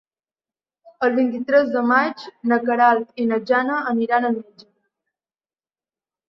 [1.07, 4.67] El vint-i-tres de maig na Queralt i na Jana aniran al metge.